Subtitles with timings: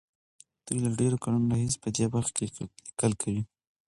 [0.65, 3.43] دوی له ډېرو کلونو راهيسې په دې برخه کې ليکل کوي.